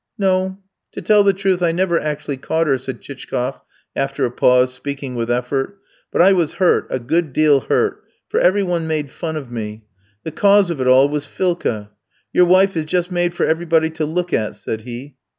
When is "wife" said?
12.45-12.75